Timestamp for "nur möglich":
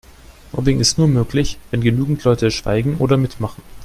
0.97-1.59